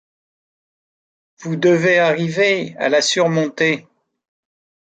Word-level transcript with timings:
vous 1.41 1.55
devez 1.57 1.99
arriver 1.99 2.75
à 2.79 2.89
la 2.89 3.03
surmonter 3.03 3.87